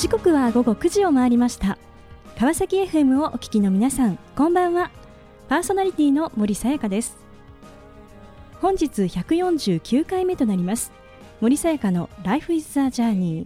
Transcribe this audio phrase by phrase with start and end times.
[0.00, 1.76] 時刻は午後9時を回りました。
[2.38, 4.90] 川崎 FM をお聞きの皆さんこんばんは。
[5.46, 7.18] パーソナリティの森さやかです。
[8.62, 10.90] 本日149回目となります。
[11.42, 13.44] 森さやかの Life is a Journey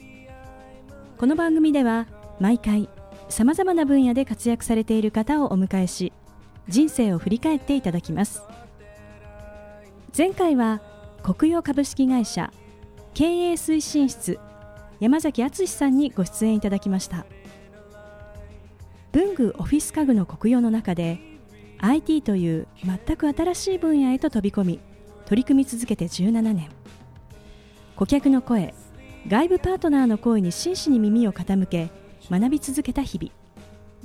[1.18, 2.06] この番組では
[2.38, 2.88] 毎回
[3.28, 6.12] さまざまな分野で活躍されている方をお迎えし
[6.68, 8.44] 人生を振り返っていただきます。
[10.16, 10.80] 前回は
[11.24, 12.52] 国用株式会社
[13.12, 14.38] 経営推進室
[15.00, 17.26] 山崎敦さんにご出演いただきました。
[19.12, 21.20] 文具オフィス家具の国用の中で
[21.78, 24.80] IT という全く新しい分野へと飛び込み
[25.26, 26.68] 取り組み続けて17年。
[27.96, 28.74] 顧客の声
[29.28, 31.90] 外部パートナーの声に真摯に耳を傾け
[32.30, 33.32] 学び続けた日々。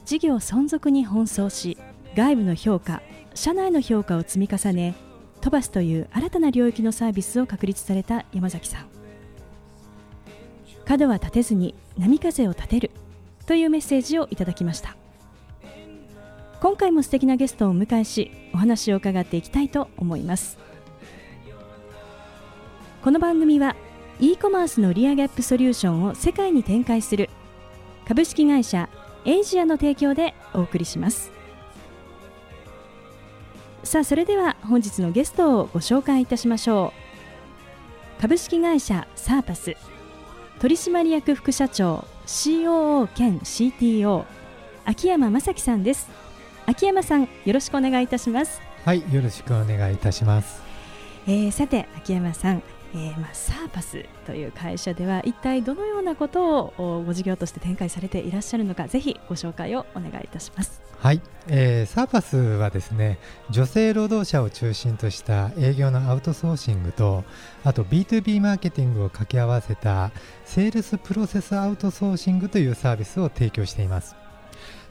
[0.06, 1.78] 事業存続に奔走し
[2.16, 3.02] 外部の評価
[3.36, 4.96] 社内の評価を積み重ね
[5.42, 8.99] 飛ばすという新たな領域のサービスを確立された山崎さん。
[10.90, 12.90] 角は立てずに波風を立てる。
[13.46, 14.98] というメッセージをいただきました。
[16.60, 20.58] 今回も素敵なゲストをお迎えしお話を伺っていきたいと思います。
[23.04, 23.76] この番組は
[24.20, 27.30] e コマースのリアギャップソリューションを世界に展開する
[28.08, 28.90] 株式会社
[29.26, 31.32] エイジアの提供でお送りします。
[33.84, 36.94] さあそれでは本日のゲストをご紹介いたしましょ
[38.18, 38.22] う。
[38.22, 39.76] 株式会社サーパス。
[40.60, 44.26] 取締役副社長 COO 兼 CTO
[44.86, 46.10] 秋山正樹さんです。
[46.66, 48.70] 秋山さんよろしくお願いいたします。
[48.86, 50.62] はいよろしくお願いいたします、
[51.28, 60.82] えー、さて秋山さんえーまあ、サーパスという会社では一体どのようなことをご事業として展開されていらっしゃるのかぜひご紹介をお願いいたします。
[60.98, 67.24] はい、えー、サーパスはですね女性労働者を中心とした営業のアウトソーシングと
[67.64, 70.12] あと B2B マーケティングを掛け合わせた
[70.44, 74.16] セールスプロセスアウトソーシングというサービスを提供しています。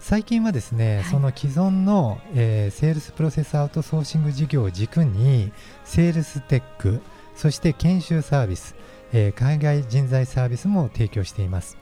[0.01, 5.53] 最近はですね、はい、その既存の、えー、セールスプロセスアウトソーシング事業を軸に
[5.85, 7.03] セールステック
[7.39, 8.75] そして研修サービス、
[9.13, 11.79] えー、海外人材サービスも提供しています。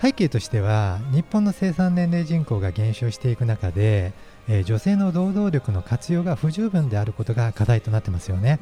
[0.00, 4.12] 背景としては日本の生産年齢人口が減少していく中で、
[4.48, 8.58] えー、女性の労働力の活用が不十分であることが課題となってますよね、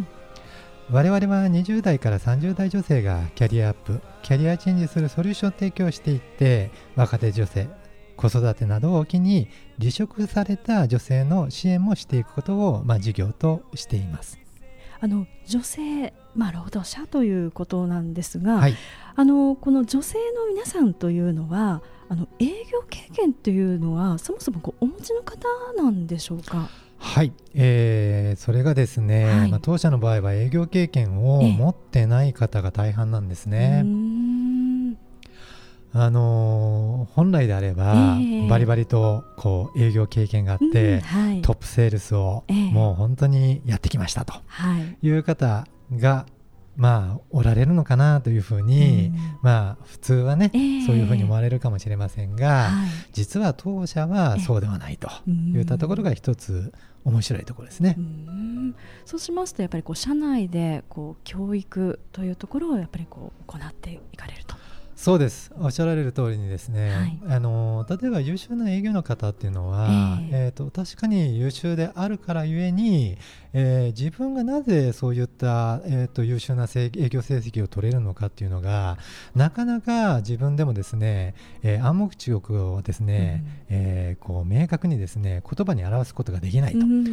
[0.90, 7.68] 我々は20代から30代女性がキャリアアップキャリアチェンジするソリューションを提供していって若手女性
[8.16, 14.39] 子育てなどを機に離職された女性の支援もしていくことを、まあ、事業としています。
[15.00, 18.74] あの女性、まあ、労働者ということなんですが、はい、
[19.16, 26.68] あのこの女性の皆さんというのはあの営業経験というのはそもそもこうお持ちの方なんでしょうか？
[26.98, 33.84] はい、えー、それがですね、はい、まあ、当社の場合は営業経験を持ってない方が大半なんですね。
[35.92, 44.34] あのー、本来であれば、えー、バリバリとこう営業経験があって、うんはい、トップセールスをもう本当にやってきましたと。
[44.78, 45.10] い。
[45.10, 46.26] う方が、
[46.76, 56.72] まあ、おられるのかなというふうに、うん、まあ、普通はね、えー、そういうふうに思われるかもしれませんが、はい、実は当社はそうではないといったところが一つ
[57.04, 57.96] 面白いところですね。
[57.98, 58.00] う
[59.04, 64.59] そうしますとやっぱりこう社内でこう教育というところをやっぱりこう行っていかれると。
[65.00, 65.50] そうです。
[65.58, 73.16] おっしゃられる通りにですね、はい、あの例えば優秀な営業の方っていうのは、えー、えーと確かに優秀であるからゆえに、
[73.54, 78.98] えー、自分がなぜそういった、えーと、優秀な営業成績を取れるのかっていうのが
[79.34, 87.04] なかなか自分でもですね、えー、暗黙知憶をですね、うん、えー、こう明確にですね言葉に表すことができないと、うん、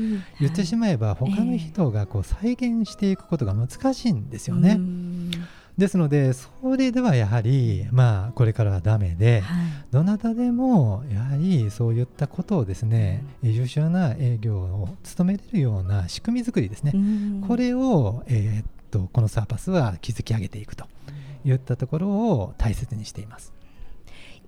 [0.42, 4.72] 言ってしまえば、他の人がこう再現していくことが難しいんですよね。
[4.72, 5.07] うん
[5.78, 20.86] ですのでそれではやはり、まあ、これからはダメで、はい、どなたでもやはりそういったことをですね、うん、優秀な営業を務めれるような仕組み作りですね、うん、これを、えー、っとこのサーパスは築き上げていくと
[21.46, 23.57] いったところを大切にしています。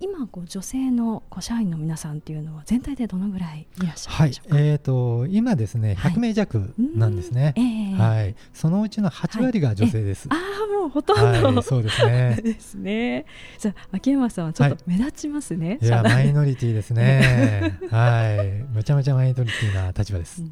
[0.00, 7.52] 今こう女性のこう社員の皆さんっていうのは全体でどのぐらいいらっしゃるでしょうか、はい、えーと、今ですね100名弱なんですね、はい。
[7.56, 12.38] えー、はい、そのうちの8割が女性です、はい、ああもうほとんど、はい、そうですね。
[12.42, 13.26] ですね。
[13.58, 17.78] じゃあ秋山さんはちょっと目立ちますね、いやマイノリティですね。
[17.90, 18.74] はい。
[18.74, 20.42] めちゃめちゃマイノリティな立場です。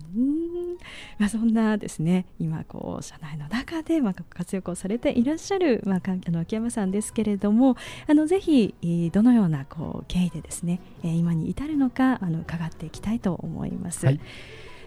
[1.19, 8.75] まあ、そんなですね今こう社内の中でまあ活躍をされていらっしゃる、まあ、あの秋山さんですけれどもあのぜひ
[9.13, 14.07] どのようなこう経緯でですね今に至るのかあの伺っていきたいと思います。
[14.07, 14.21] はい。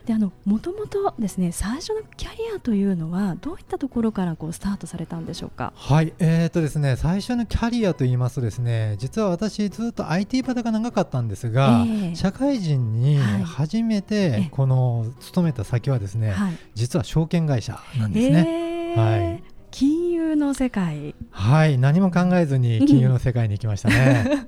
[0.05, 5.73] であのもともとですね最初のキャリアというのはどういったところからこうスタートされたんでしょうか？
[5.75, 6.11] はい。
[6.17, 18.93] えーとですね、最初のキャリアといいますとですね実は私ずっと IT バタが長かったんですが、えー、社会人に初めてこの勤めた先はですね、はい、実は証券会社なんですね。
[18.95, 21.15] えー、はい金融の世界。
[21.31, 24.45] はい何も考えずに金融の世界に行きましたね。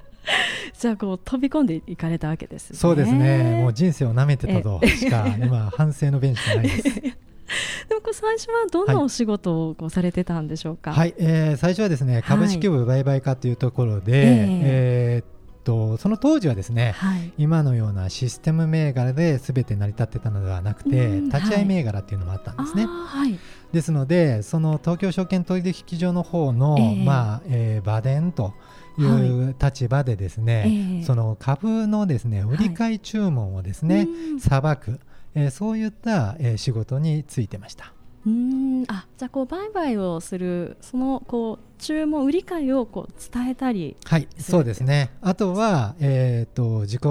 [0.78, 3.60] じゃあこう飛び込んでいかれたわけです、ね、そうですね。
[3.62, 6.82] もう人生をなめてたとしか今反省の弁しかないです。
[7.88, 10.92] でもこう最初はどんなお仕事をこうされてたんでしょうか？
[10.92, 14.32] はい、えー、最初はですね株式部売買課というところで、はい、
[14.62, 15.35] えー
[15.66, 22.86] とその当時はですね、はい、今のようなシステム銘柄で全て成り立ってたのではなくて、立ち会い銘柄っていうのもあったんですね。
[22.86, 23.36] はい、
[23.72, 28.54] ですのでその東京証券取引所の方の、えー、まあえー、場伝と
[28.96, 30.72] いう立場でですね、はいえ。
[31.00, 34.06] ー、その株のですね売り買い注文をですね
[34.38, 35.00] さば、く、
[35.34, 37.95] えー、そういった、えー、仕事についてました。
[38.26, 38.84] うん。
[38.88, 45.10] あじゃあこう売買をするそのこう注文売り買いをこう伝えたりはいそうですね。
[45.20, 47.02] あとは、えーと、自己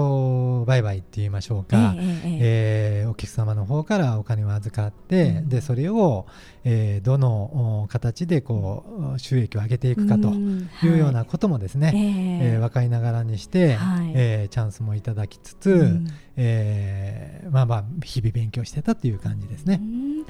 [0.66, 6.26] 売買って言いましょうか、えー、えー、お客様の方からお金を預かって、うん、でそれを、
[6.64, 19.80] えー、どの形でこう収益を上げていくかというようなこともですね、はい、えー、えー、分かりながらにして、はい、えー、チャンスもいただきつつ、うん、えー、まあまあ日々勉強してたっていう感じですね。
[19.80, 20.26] うん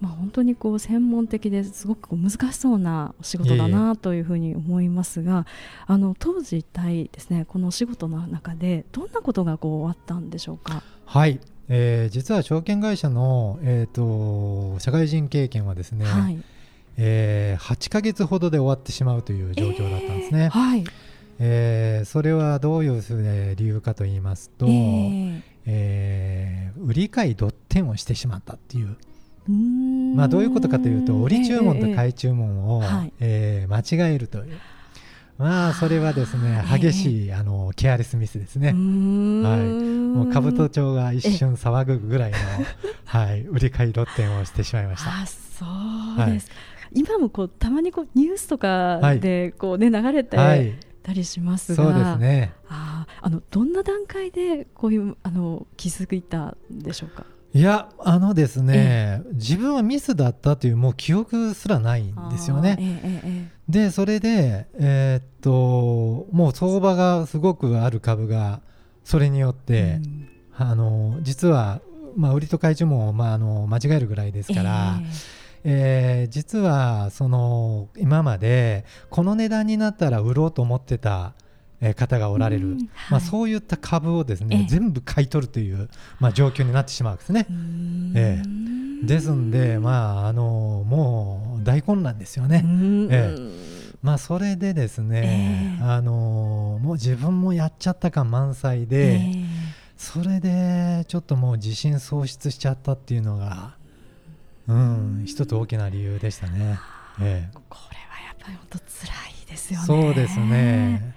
[0.00, 5.46] まあ、本当にこう専門的ですごく難しそうなお仕事だなというふうに思いますが、
[5.86, 10.82] あの当時一体ですねこのお仕事の中でどんなことがこうあったんでしょうか？
[11.04, 16.38] はい、えー、実は証券会社の、えーと、社会人経験はですね、はい、
[16.96, 20.44] えー、8か月ほどで終わってしまうという状況だったんですね。
[20.44, 20.84] えー、はい
[21.40, 28.96] えー、それはどういう理由かと言いますと、えーえー、売り買いドッテンをしてしまったっていう
[29.48, 32.82] まあ、どういうことかというと売り注文と買い注文を、
[33.20, 34.58] ええ間違えるという。
[35.38, 38.68] まあそれはですね激しいあのケアレスミスですね。
[38.68, 38.76] はい。
[38.76, 42.36] もう兜町が一瞬騒ぐぐらいの
[43.06, 45.10] はい売り買い露店をしてしまいました。
[45.10, 45.64] あそ
[46.24, 46.50] うです。
[46.50, 50.36] はい、今もこうたまにこうニュースとかでこうね流れて、
[51.04, 52.52] たりしますが、そうですね。
[52.68, 57.24] ああのどんな段階でこういうあの気づいたんでしょうか？
[57.54, 62.76] いやあのですね自分はミスだったというもう記憶すらないんですよね。
[62.78, 68.60] ええ、でそれで、えー、っともう相場がすごくある株が
[69.02, 71.80] それによって、うん、あの実は、
[72.16, 75.00] まあ、売りと買い注文を、まあ、あの間違えるぐらいですから。
[75.64, 81.47] えー、実はその今までこの値段になったら売ろうと思ってたえ
[81.94, 82.78] 方がおられる、はい、
[83.10, 85.88] まあ、そういった株をですね全部買い取るという、
[86.18, 87.46] まあ、状況になってしまうんですね。
[88.14, 92.64] えー、ですんで、まあ、あのもう大混乱ですよね。
[93.10, 99.46] えーまあ、それでですね、えー、あのもう自分もやっちゃった感満載で、えー、
[99.96, 103.74] それでちょっともう自信喪失しちゃったっていうのが、
[104.68, 106.78] うん、一つ大きな理由でしたね。
[107.20, 109.12] えー、これはやっぱり本当辛
[109.44, 109.86] いですよね。
[109.86, 111.14] そうですね。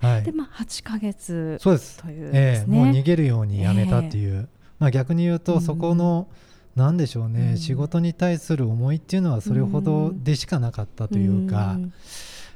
[0.00, 1.98] はい、でまあ8か月そうです。
[1.98, 4.46] という、ね、えー、もう逃げるようにやめたっていう、えー、
[4.78, 6.28] まあ、逆に言うとそこの、
[6.76, 11.92] うん、なんでしょうね、うん、仕事に対する思いっていうのはそれほどでしかなかったというか、うん、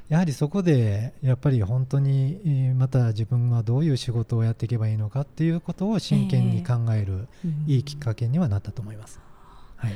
[0.09, 7.27] やはりそこでやっぱり本当にまた自分はどういう仕事をやっていけばいいのかっていうことを真剣に考える
[7.67, 9.19] いいきっかけにはなったと思います。
[9.77, 9.93] はい。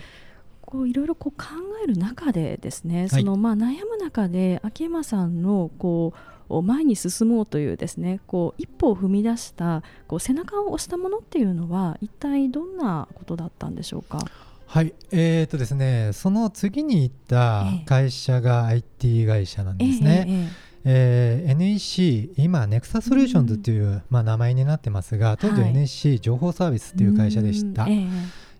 [0.61, 1.45] こういろいろこう考
[1.81, 14.19] える中でですね、そのまあ悩む中で秋山さんのこう前に進もうというですねこう一歩を踏み出したこう背中を押したものっていうのは一体どんなことだったんでしょうか？
[14.65, 20.25] はい、えーとですね、その次に行った会社が IT 会社なんですね。
[20.27, 20.47] えーえー
[20.89, 28.07] えー、NEC 今ネクサソリューションズという、うん、まあ、名前になってますが当時は NEC 情報サービスという会社でした、はい、えー、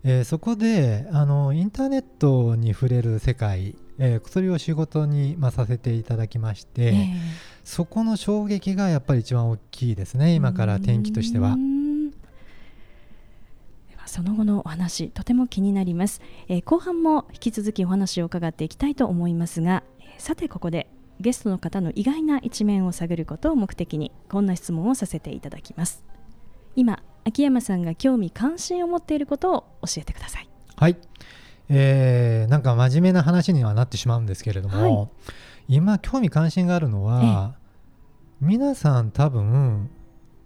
[0.04, 6.94] えー、そこであのインターネットに触れる世界、えー、それを仕事に、まあ、させていただきまして、えー
[7.68, 11.54] そこの衝撃がやっぱり一番大きいですね今から天気としては。
[14.06, 19.82] その後のお話とても気になります、えー、後半も引き続きお話を伺っていきたいと思いますが、
[20.16, 20.88] さてここで
[21.20, 26.02] ゲストの方の意外な一面を探ることを目的にこんな質問をさせていただきます。
[26.74, 30.48] 今秋山さんが興味関心を持っていることを教えてください。
[30.74, 30.96] はい、
[31.68, 35.08] えー、なんか真面目な話にはなってしまうんですけれども、はい、
[35.68, 37.57] 今興味関心があるのは、
[38.40, 39.90] 皆さん多分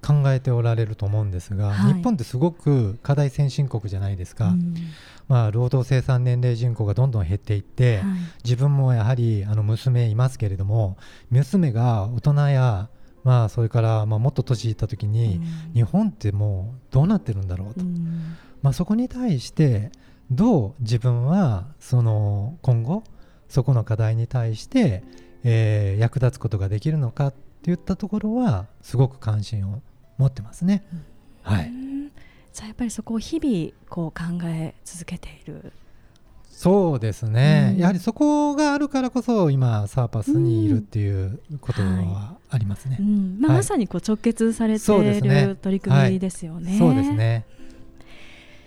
[0.03, 4.75] 考えておられると思うんですが、はい、日本ってすごく課題先進国じゃないですか、うん、
[5.29, 8.05] まあ、労働生産年齢人口がどんどん減っていって、はい、
[8.45, 10.97] 自分もやはりあの娘いますけれども
[11.31, 12.89] 娘が大人や
[13.25, 15.41] まあ、それからまあもっと年いった時に、
[15.75, 17.85] 日本ってもうどうなってるんだろうと、
[18.63, 19.93] まあ、そこに対して
[20.31, 23.05] どう自分はその今後
[23.49, 25.05] そこの課題に対して、
[25.45, 27.33] えー、役立つことができるのか
[27.71, 29.83] いったところはすごく関心を
[30.19, 30.85] 持ってますね。
[31.43, 31.73] はい、
[32.53, 35.73] じゃあやっぱりそこを日々こう考え続けている。
[36.51, 43.07] そうですね、うん、やはりそこがあるからこそ今サーパスにいるっていうことはありますね、うん。
[43.07, 46.79] はいうん、まあ、まさにこう直結されている取り組みですよね。
[46.79, 47.47] そうですね。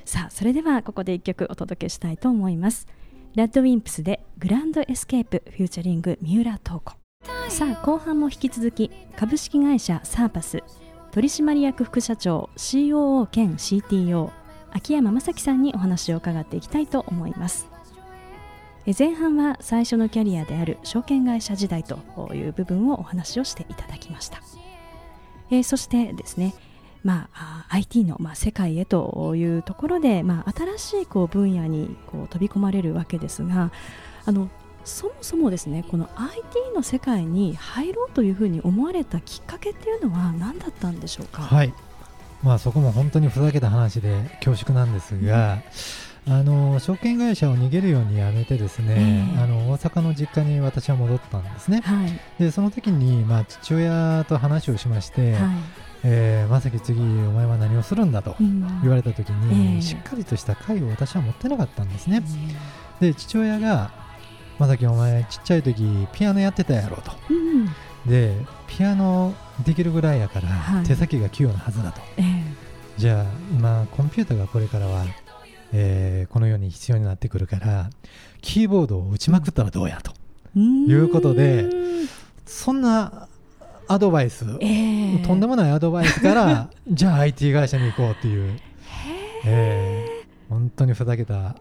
[0.03, 2.87] さあそれではここで一曲お届けしたいと思います。
[3.35, 7.04] ラッドウィンプスで Grand Escape featuring 三浦透子
[7.49, 10.63] さあ後半も引き続き株式会社サーパス
[11.11, 14.31] 取締役副社長 COO 兼 CTO
[14.71, 17.75] 秋山正樹さんにお話を伺っていきたいと思います。
[18.97, 21.97] 前半は最初のキャリアである証券会社時代と
[22.35, 24.43] いう部分をお話をしていただきました、
[25.49, 26.53] え、そしてですね
[27.03, 33.71] まあ、IT の、まあ、世界へというところで、まあ、新しいこう分野にこう飛び込まれるわけですが
[34.25, 34.49] あの
[34.85, 36.41] そもそもですねこの IT
[36.75, 41.41] の世界に入ろうというふうに思われたきっかけっていうのは何だったんでしょうか？
[41.41, 41.73] はい。
[42.43, 45.59] まあ、そこも本当にふざけた話で恐縮なんですが、
[46.27, 46.33] うん。
[46.33, 48.95] あの証券会社を逃げるように辞めてですね、
[49.35, 55.41] えー、あの大阪の実家に私は戻ったんですね、はい、でその時にまあ父親と話をしまして、はい。
[56.03, 59.79] えー、まさき次お前は何をするんだと言われた時に、うんえ。
[59.79, 62.21] ー、しっかりとした会を私は持ってなかったんですね、
[62.99, 64.04] で父親が
[64.59, 67.67] まさきお前ちっちゃい時ピアノやってたやろと、うん、
[68.09, 68.35] で
[68.67, 69.33] ピアノ
[69.65, 72.43] できるぐらいやから、手先が器用なはずだと、えー、
[72.97, 75.05] じゃあ今コンピューターがこれからは
[75.77, 77.89] えー、このように必要になってくるから
[78.41, 80.13] キーボードを打ちまくったらどうやと。
[80.57, 81.69] いうことで
[82.45, 83.27] そんな
[83.89, 88.57] アドバイス、えー、とんでもないアドバイスから じゃあ IT 会社に行こうっていう、
[89.45, 91.57] えー、本当にふざけた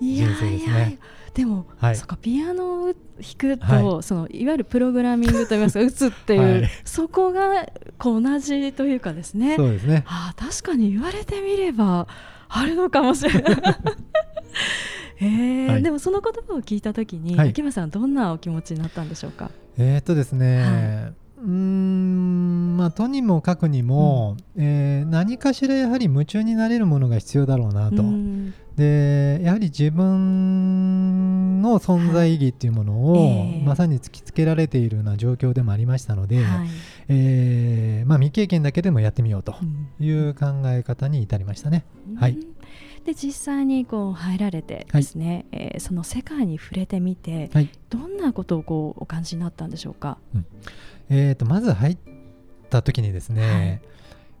[0.00, 0.98] 人生ですね。
[1.34, 2.94] でも、はい、そかピアノを弾
[3.38, 7.66] くと、はい、そのいわゆるプログラミングといいますか打つっていう、はい、 そこが
[7.98, 9.56] こう同じというかですね。
[9.56, 10.04] そうですね。
[10.06, 12.06] あ確かに言われてみれば
[12.48, 13.56] あるのかもしれない。
[15.20, 19.50] えー、はい、でもその言葉を聞いたときに、はい、秋山さんどんなお気持ちになったんでしょうか？
[19.78, 21.22] えー、っとですね、はい。
[21.44, 36.68] うんまあとにもかくにも、うん、えー、何かしらやはり夢中になれるものが必要だろうなと、うん、でやはり自分の存在意義っていうものを、まさに突きつけられているような状況でもありましたので、はい、
[37.08, 39.54] えー、まあ、未経験だけでもやってみようと
[40.00, 41.84] いう考え方に至りましたね。
[42.10, 42.38] うん、はい。
[43.04, 50.18] で実際にこう入られてですね、はい、えー、その世界に触れてみて、はい、どんなことをこうお感じになったんでしょうか？
[50.34, 50.46] うん。
[51.10, 51.98] えーと、まず入っ
[52.70, 53.82] た時にですね、はい、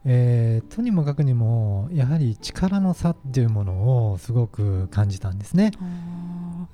[0.04, 5.70] えー、とにもかくにもやはり力の差っていうものをすごく感じたんですね。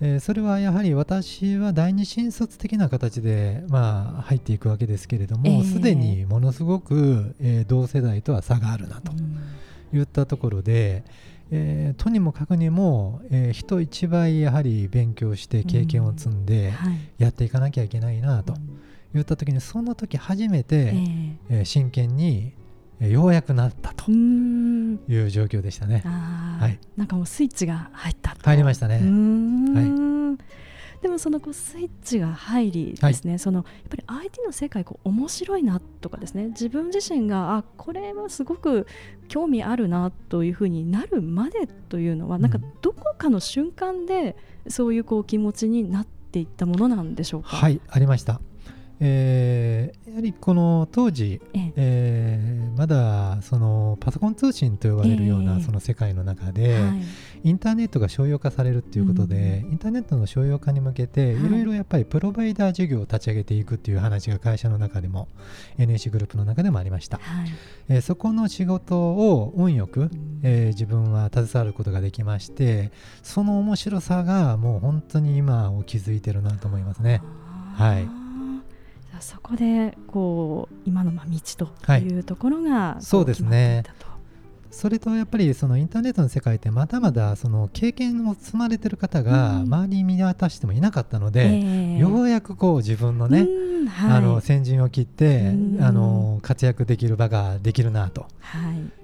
[0.00, 9.12] えー、それはやはり私は第二新卒的な形で、まあ、入っていくわけですけれどもすで、にものすごく、えー、同世代とは差があるなと
[9.92, 11.02] いったところで、
[11.50, 16.73] えー、とにもかくにも、えー、人一倍やはり勉強して経験を積んで
[17.18, 18.54] やっていかなきゃいけないなと。
[18.54, 18.78] うん。
[19.14, 22.52] 言った時にその時初めて、えー、えー、真剣に
[23.00, 26.02] ようやくなったという状況でしたね。
[26.05, 28.97] はい、なんかもうスイッチが入った入りましたね。
[28.97, 30.09] はい。
[31.00, 38.85] でもそのこうスイッチが入りですね、はい、そのやっぱり IT の世界こう面白いなとかですね自分自身があこれはすごく
[39.28, 44.37] 興味あるなというふうになるまでというのは、うん、なんかどこかの瞬間で
[44.67, 47.50] そういうこう気持ちになっていったものなんでしょうか？
[47.50, 48.40] はいありました。
[49.00, 52.71] えー、やはりこの当時、ええ。
[52.75, 57.02] ー、まだそのパソコン通信と呼ばれるようなその世界の中で、えーはい、
[57.45, 61.49] インターネットが商用化されるということで、うん、インターネットの商用化に向けてい。
[61.49, 65.28] ろいろやっぱりプロバイダー事業を立ち上げていくっていう話が会社の中でも
[65.78, 67.49] NEC グループの中でもありました、はい、
[67.88, 77.23] えー、そこの仕事を運よく、うん、えー、自分は携わることができましてその面白さがもう本当に今を築いてるなと思いますね。
[77.76, 78.27] はい
[79.20, 82.08] そこでこう今のま道とい。
[82.12, 83.84] うところが、はい、そうですね。
[84.70, 93.48] それとやっぱりそのインターネットの世界ってまだまだその経験を積まれてる方が周りに見渡してもいなかったので、うんようやくこう自分のね、
[93.88, 98.26] はい、あの先陣を切って、あの活躍できる場ができるなと。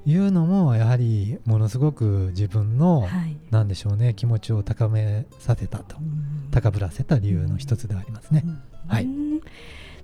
[0.07, 0.15] い。
[0.17, 5.97] うのもやはりものすごく自分の、はい、なんでしょうね気持ちを高めさせたと。
[6.53, 8.45] 高ぶらせた理由の一つではありますね。
[8.87, 9.34] はい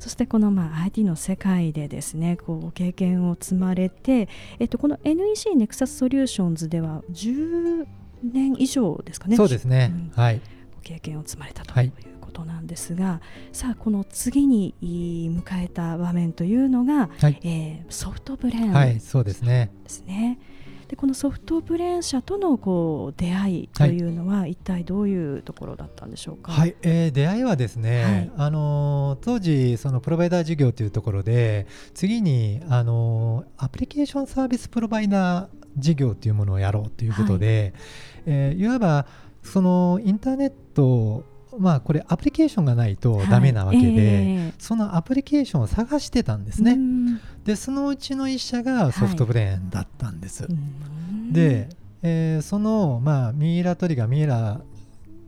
[0.01, 4.29] そしてこのまあ IT の世界でですねこう経験を積まれて、
[4.59, 7.87] えっと、この NEC ネクサスソリューションズでは10
[8.25, 9.37] 年以上ですかね。
[9.37, 10.41] そうですね、うん、はい。
[10.83, 11.87] 経験を積まれたとい。
[11.87, 13.21] うことなんですが、は
[13.53, 19.71] い、さあこの次に迎えた場面というのが、はい、えー、ソフトブレーン、はい、そうですね。
[19.85, 20.39] ですね。
[20.91, 26.75] でこのソフトブレーン社とのこう出会いというのは、はい、一体どういうところだったんでしょうか、はい。
[26.83, 38.23] えー、出会いはですね、はい、あの当時そのプロバイダー事業というところで次にあのアプリケーションサービスプロバイダー事業というものをやろうということで、はい。
[38.27, 39.07] えー、いわば
[39.45, 41.25] そのインターネット
[41.59, 44.01] まあこれアプリケーションがないとダメなわけで、はいえ。
[44.51, 46.79] ー、そのアプリケーションを探してたんですね。
[47.45, 50.45] でそのうちの1社がソフトブレーンだったんです。
[50.45, 51.69] はい、で、
[52.03, 54.61] えー、その、まあ、ミイラ取りがミイラ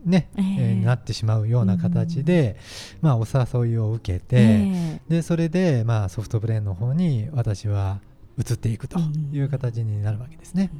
[0.05, 2.57] ねえー、えー、なってしまうような形で、
[3.01, 7.99] まあ、お誘いを受けて、えー、でそれで、まあ、ソフトブレーンの方に私は
[8.37, 8.99] 移っていくと
[9.31, 10.71] いう形になるわけですね。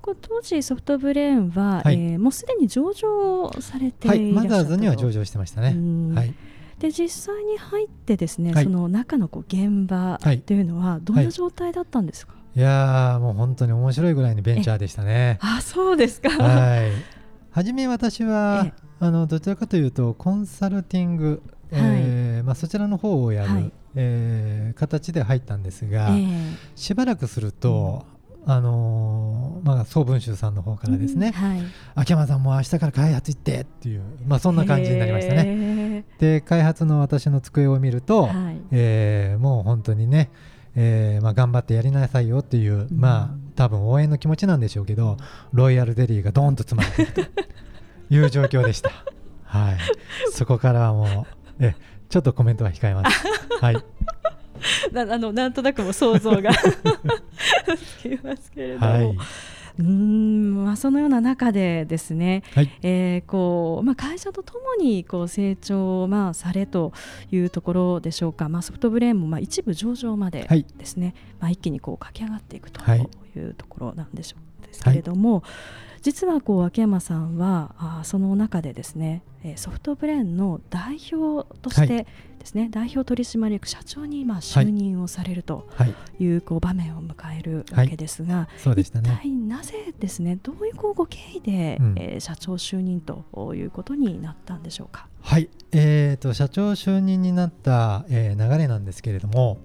[0.00, 5.76] これ当時ソフトブレーンは、はい、えー、もうすでに上場されていらっしゃったと、はい、マザーズには上場してましたね。
[6.14, 6.34] はい、
[6.78, 15.38] で実際に入ってですね、はい、その中のこう現場というのはどんな状態だったんですか、いやもう本当に面白いぐらいのベンチャーでしたね。
[15.40, 16.90] あそうですか、はい、
[17.50, 28.04] 初め私はあのどちらかというとコンサルティング、えーまあ、そちらの方をやる、えー、形で入ったんですが、えー、しばらくすると、
[28.44, 31.62] あのー、まあ、総文集さんの方からですね、うんはい、
[31.94, 36.04] 秋山さんも明日から開発行ってっていう、まあ、そんな感じになりましたね。
[36.18, 40.30] で開発の私の机を見ると、はい、えー、もう本当にね、
[40.74, 45.16] えーまあ、頑張ってやりなさいよっていう、うん、まあ多分応援の気持ちなんでしょうけど
[45.52, 47.20] ロイヤルデリーがドーンと詰まっていると
[48.10, 48.90] いう状況でした。
[49.44, 49.78] はい、
[50.32, 51.26] そこからはもう
[51.60, 51.74] え
[52.12, 53.26] ちょっとコメントは控えます。
[53.58, 53.76] はい。
[54.92, 58.86] なあのなんとなくも想像がつきますけれども。
[58.86, 59.16] はい。
[59.78, 66.92] うんまあ、そのような中でですね、はい、えー、こうまあ、会社とともにこう成長をまあされと
[67.30, 70.46] いうところでしょうか、まあ、ソフトブレーンもまあ一部上場まで
[70.76, 75.42] ですね、はい、まあ、一気にこう駆け上がっていくというところなんでしょうですけれども、はい
[76.02, 79.22] 実はこう秋山さんはあその中でですね
[79.56, 82.06] ソフトブレーンの代表として
[82.38, 85.68] ですね、はい、代表取締役社長にまあ就任をされると
[86.18, 86.26] い。
[86.26, 95.08] うこう場面を迎えるわけですが、ね、一体なぜですねどういうこうご経緯で、うん、えー、社長就任ということになったんでしょうか？
[95.20, 99.58] はい、えーと、社長就任になった、えー、流れなんですけれども、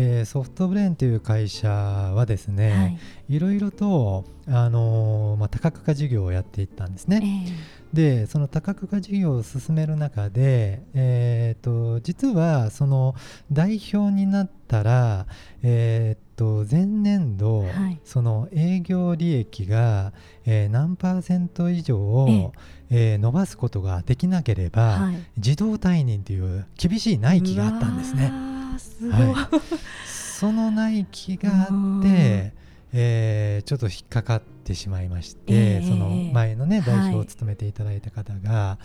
[0.00, 7.48] えー、ソフトブレーンという会社はですね、はい、いろいろと、あのー、まあ、多角化事業をやっていったんですね。
[7.48, 13.16] えー、でその多角化事業を進める中で、えーと、実はその
[13.50, 15.26] 代表になったら、
[15.64, 20.12] えーと、前年度、はい、その営業利益が、
[20.46, 22.52] えー、何パーセント以上を、えー、
[22.90, 28.32] 伸ばすことができなければ、はい、自動退任という厳しい内規があったんですね。
[28.78, 29.60] すはい、
[30.06, 32.52] その内規があって、
[32.92, 38.78] えー、ちょっと引っかかってしまいまして、えー、その前のね代表を務めていただいた方が、は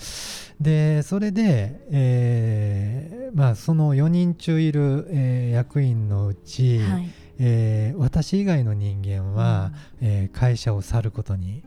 [0.59, 11.63] い、でそれで、えーまあ、その4人中いる、えー、役員のうち、はい、えー、私以外の人間は、うん、えー、会社を去ることに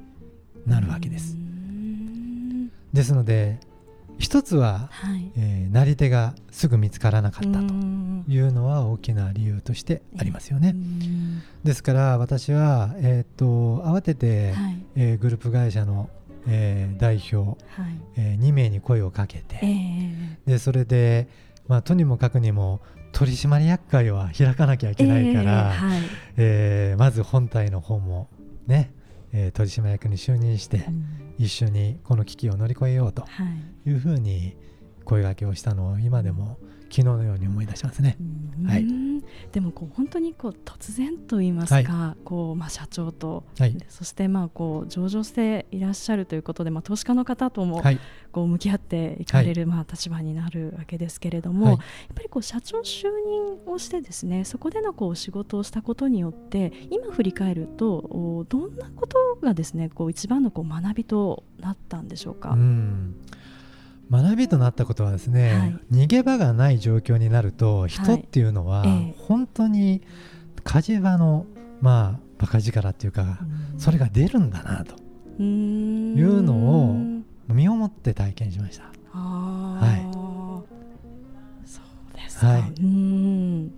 [0.67, 1.46] なるわけです。
[2.97, 3.61] ですので
[4.19, 7.65] 一つは、はい、えー、なり手がすぐ見つからなかったと
[8.29, 10.75] いうのは大きな理由としてありますよね。
[11.65, 16.09] ですから私は、えーと、慌てて、はい、えー、グループ会社の、
[16.49, 21.29] えー、代表、はい、えー、2名に声をかけて、えー、でそれで、
[21.69, 22.81] まあ、とにもかくにも
[23.13, 26.01] 取締役会は開かなきゃいけないから、えーはい、
[26.39, 28.31] えー、まず本体の方も
[28.67, 28.93] ね、
[29.33, 31.05] えー、取締役に就任して、うん。
[31.39, 33.25] 一緒にこの危機を乗り越えようと
[33.85, 33.91] い。
[33.91, 34.57] うふうに
[35.05, 36.59] 声がけをしたのを今でも
[36.97, 38.17] 昨日のように思い出しますね。
[38.65, 38.87] はい、
[39.53, 47.83] でもこう本当にこう突然と言いますか、はい、こうまあ、社長と、はい、そしてまあこう上場していらっしゃるということで、まあ、投資家の方とも
[48.33, 51.79] こう向き合っていかれる、まあ、立場になるわけですけれども、やっ
[52.15, 62.53] ぱりこう社長就任をしてですねそこでのこう仕事をしたことによって今振り返るとどんなことがですねこう一番のこう学びとなったんでしょうか？
[62.53, 63.17] うん
[64.11, 68.85] 学びとなったことはですね、はい、逃げ場がない状況になると人っていうのは
[69.19, 70.03] 本当に
[70.63, 71.47] 火事場の
[71.81, 73.39] まあバカ力っていうか
[73.79, 74.95] それが出るんだなと。
[75.39, 75.43] い
[76.23, 76.97] うのを
[77.49, 78.85] 身をもって体験しました。
[79.13, 83.73] はい、そうですか、はい、うん。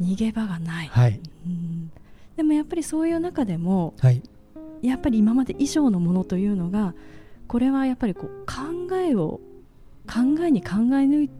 [0.00, 1.90] 逃げ場がない、はい、うん。
[2.36, 4.22] でもやっぱりそういう中でも、はい、
[4.82, 6.94] やっぱり今まで以上のものというのが
[7.46, 9.40] これはやっぱりこう考えを
[10.10, 10.74] 考えに考え
[11.06, 11.30] 抜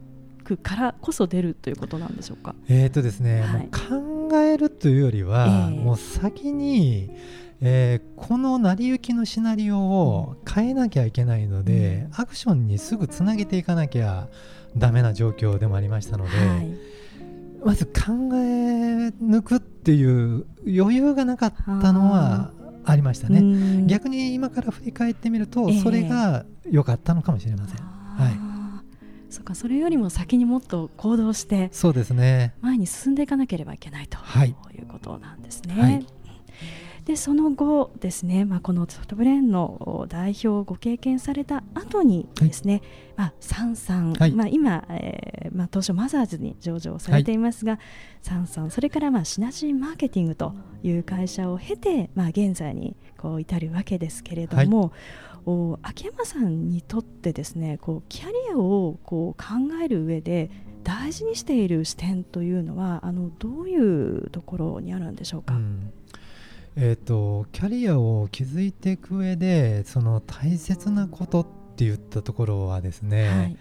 [0.44, 2.54] くからこそ出るということなんでしょうか？
[2.68, 7.11] えっ、とですね、はい、考えるというよりは、えー、もう先に、
[7.61, 14.28] えー、この成り行きのシナリオを変えなきゃいけないので、うん、アクションにすぐつなげていかなきゃ
[14.76, 16.68] ダメな状況でもありましたので、はい、
[17.64, 22.52] まず考え抜くっていう余裕がなかったのは
[22.85, 23.85] ありましたね。
[23.87, 27.99] 逆に今から振り返ってみると、それが良かったのかもしれません。
[29.30, 32.52] はいそうかそれよりも先にもっと行動してそうですね。
[32.60, 35.80] 前に進んでいかなければいけないと、はい、いうことなんですね。
[35.80, 36.06] はい、
[37.04, 42.82] でその後ですね、まあ、このソフトブレーンの代表をご経験された後にですね、はい、
[43.16, 47.80] まあ、サンさん、はい、まあ、今、えーまあ、当初マザーズに上場されていますが、はい、
[48.22, 54.92] サンさんそれからまあシナジーマーケティングという会社を経て、まあ、現在にこう至るわけですけれども、お
[55.83, 59.44] 秋山さんにとってですねこうキャリアをこう考
[59.83, 60.50] える上で
[60.85, 65.55] 大事にしている視点というのはあのどういうところにあるんでしょうか？
[65.55, 65.92] うん。
[66.76, 73.57] えーと、キャリアを築いていく上でその大切なことって言ったところはですね、はい、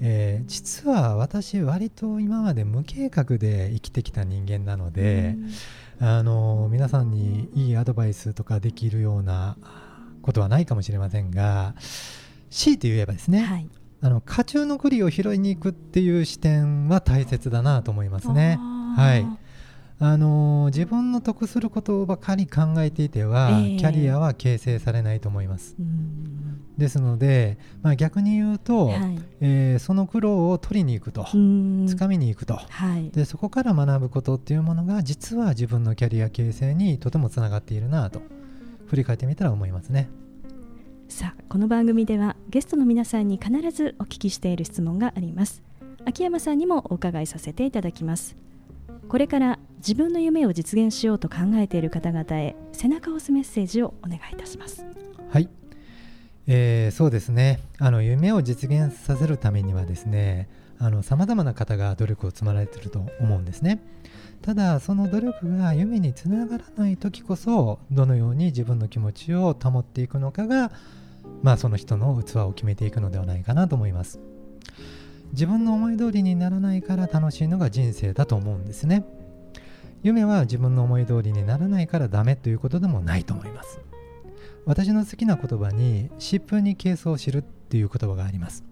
[0.00, 5.36] えー、実は私割と今まで無計画で生きてきた人間なので、
[6.00, 9.56] あの皆さんにいいアドバイスとかできるような
[10.22, 11.74] ことはないかもしれませんが
[12.50, 13.68] 強いて言えばですね、はい、
[14.00, 18.58] あの家中の栗を拾いに行くっていう視点は大切だなと思いますね。
[18.96, 19.48] はい。
[20.00, 25.74] あの自分の得することばかり考えていては、えー、キャリアは形成されないと思います。
[26.76, 31.24] ですので、まあ、逆に言うと、はい、えー、その苦労を取りに行くと
[31.88, 38.22] つかみに行くと、はい、でそこから学ぶことっていうものが実は自分のキャリア形成にとてもつながっているなと
[38.88, 40.08] 振り返ってみたら思いますね。
[41.08, 45.62] さあこの番組ではゲストの皆さんに必ずお聞きしている質問があります。
[46.04, 48.36] 秋山さんにもお伺いさせていただきます。
[49.08, 54.84] これから自分の夢を実現しようと考えている方々へ背中を押すメッセージをお願いいたします。
[55.30, 55.48] はい、
[56.50, 57.60] えー、そうですね。
[57.78, 60.48] あの夢を実現させるためにはですね
[61.02, 63.80] さまざまな方が努力を積まれてると思うんですね。
[64.40, 70.72] ただその努力が夢につながらない時こそどのように自分の気持ちを保っていくのかが
[71.42, 74.18] まあその人の器を決めていくのではないかなと思います。
[75.32, 79.04] 自分の思い通りにならないから楽しいのが人生だと思うんですね。
[80.02, 83.80] 夢は自分の思い通りにならないからダメということでもないと思います。
[84.68, 88.64] 私の好きな言葉に疾風にケースを知るっていう言葉があります。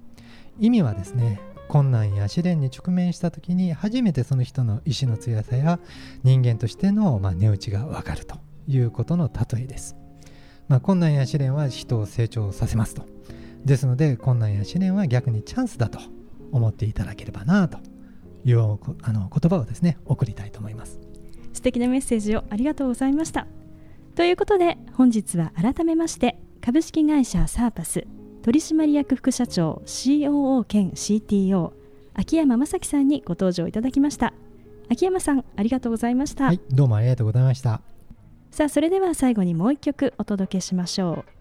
[0.61, 5.81] 意味はですね困難や試練に直面した時に初めてその人の意志の強さや
[6.23, 8.37] 人間としての、まあ、値打ちがわかると
[8.69, 9.97] いうことの例えです、
[10.69, 13.03] まあ、困難や試練は人を成長させますと。
[13.65, 15.99] ですので困難や試練は逆にチャンスだと
[16.53, 17.79] 思っていただければなと
[18.45, 18.61] いう
[19.03, 21.01] あの言葉をですね送りたいと思います。
[21.55, 23.47] 素敵なメッセージをありがとうございました。
[24.17, 28.07] ということで本日は改めまして株式会社サーパス
[28.43, 31.73] 取締役副社長 COO 兼 CTO
[32.15, 34.33] 秋山正樹さんにご登場いただきました。
[34.89, 37.83] 秋山さんありがとうございました、はい、どうもありがとうございました。
[38.51, 41.33] さあそれでは最後にもう一曲お届けしましょう。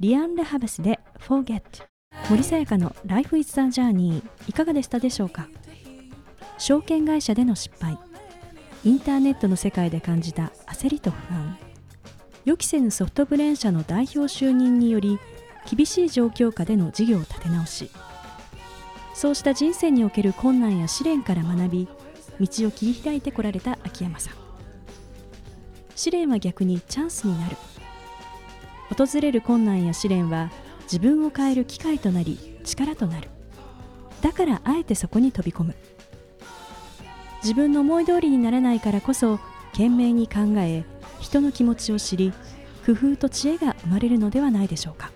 [0.00, 1.60] リアン・レハベスで Forget
[2.30, 5.46] 森さやかの Life is the Journey いかがでしたでしょうか？
[6.56, 7.98] 証券会社での失敗。
[8.82, 11.58] インターネットの世界で感じた焦りと不安
[12.44, 15.18] 予期せぬソフトブレーン社の代表就任により
[15.70, 17.90] 厳しい状況下での事業を立て直し
[19.14, 21.88] そうした人生における困難や試練から学び
[22.40, 24.34] 道を切り開いてこられた秋山さん。
[25.94, 27.56] 試練は逆にチャンスになる。
[28.96, 30.50] 訪れる困難や試練は
[30.82, 33.28] 自分を変える機会となり力となる。
[34.20, 35.74] だからあえてそこに飛び込む。
[37.42, 39.38] 自分の思い通りにならないからこそ
[39.72, 40.84] 懸命に考え
[41.24, 42.34] 人の気持ちを知り
[42.84, 45.10] 工夫と知恵が生まれるのではないでしょうか。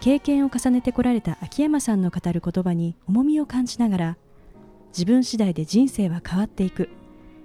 [0.00, 4.16] 経験を重ねてこられた秋山さんの語る言葉に重みを感じながら
[4.88, 6.88] 自分次第で人生は変わっていく。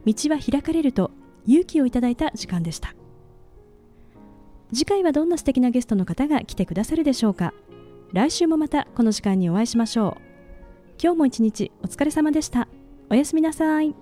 [0.05, 1.11] 道は開かれると
[1.45, 2.95] 勇気をいただいた時間でした。
[4.73, 7.53] 次回はどんな素敵なゲストの方が来てくださるでしょうか。
[8.11, 10.21] 来週もまたこの時間にお会いしましょう。
[11.01, 12.67] 今日も一日お疲れ様でした。
[13.09, 13.93] おやすみなさい。